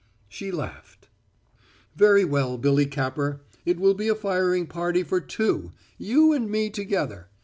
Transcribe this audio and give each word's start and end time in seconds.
She 0.27 0.49
laughed. 0.49 1.09
"Very 1.95 2.25
well, 2.25 2.57
Billy 2.57 2.87
Capper. 2.87 3.41
It 3.67 3.79
will 3.79 3.93
be 3.93 4.07
a 4.07 4.15
firing 4.15 4.65
party 4.65 5.03
for 5.03 5.21
two 5.21 5.73
you 5.99 6.33
and 6.33 6.49
me 6.49 6.71
together. 6.71 7.27